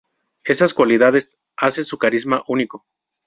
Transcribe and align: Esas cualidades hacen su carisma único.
Esas 0.43 0.73
cualidades 0.73 1.37
hacen 1.57 1.85
su 1.85 1.99
carisma 1.99 2.43
único. 2.47 2.87